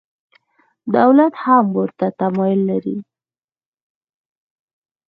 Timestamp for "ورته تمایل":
1.77-2.59